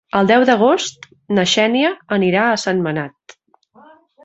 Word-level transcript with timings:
El 0.19 0.29
deu 0.29 0.45
d'agost 0.49 1.05
na 1.39 1.43
Xènia 1.51 1.93
anirà 2.19 2.49
a 2.55 2.59
Sentmenat. 2.65 3.37